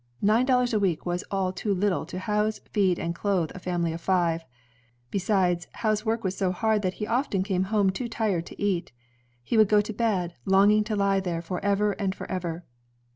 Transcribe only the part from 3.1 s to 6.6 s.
clothe a family of five. Besides, Howe's work was so